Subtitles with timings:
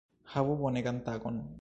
[0.35, 1.43] Havu bonegan tagon